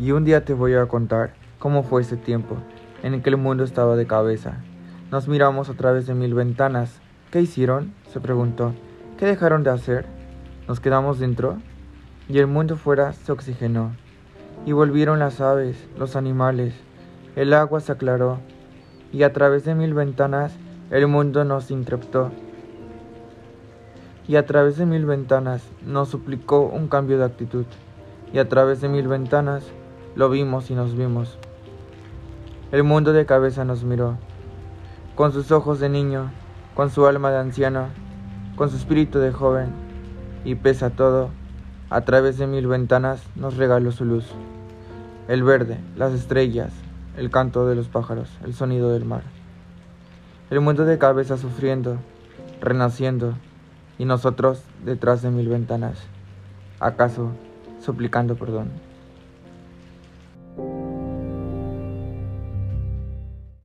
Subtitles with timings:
[0.00, 2.56] Y un día te voy a contar cómo fue ese tiempo
[3.02, 4.54] en el que el mundo estaba de cabeza.
[5.10, 7.02] Nos miramos a través de mil ventanas.
[7.30, 7.92] ¿Qué hicieron?
[8.10, 8.72] se preguntó.
[9.18, 10.06] ¿Qué dejaron de hacer?
[10.66, 11.58] Nos quedamos dentro
[12.30, 13.92] y el mundo fuera se oxigenó.
[14.64, 16.72] Y volvieron las aves, los animales.
[17.36, 18.38] El agua se aclaró
[19.12, 20.56] y a través de mil ventanas
[20.90, 22.32] el mundo nos intreptó.
[24.26, 27.66] Y a través de mil ventanas nos suplicó un cambio de actitud.
[28.32, 29.70] Y a través de mil ventanas
[30.14, 31.38] lo vimos y nos vimos.
[32.72, 34.16] El mundo de cabeza nos miró,
[35.14, 36.30] con sus ojos de niño,
[36.74, 37.86] con su alma de anciano,
[38.56, 39.70] con su espíritu de joven,
[40.44, 41.30] y pese a todo,
[41.90, 44.26] a través de mil ventanas nos regaló su luz.
[45.28, 46.72] El verde, las estrellas,
[47.16, 49.22] el canto de los pájaros, el sonido del mar.
[50.50, 51.98] El mundo de cabeza sufriendo,
[52.60, 53.34] renaciendo,
[53.98, 55.98] y nosotros detrás de mil ventanas,
[56.80, 57.30] acaso
[57.80, 58.89] suplicando perdón.
[60.60, 60.89] thank you.